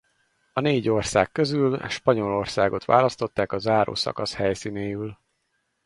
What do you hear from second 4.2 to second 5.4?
helyszínéül.